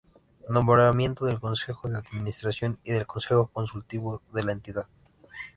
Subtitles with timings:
[0.49, 4.87] Nombramiento del Consejo de Administración y del Consejo Consultivo de la entidad.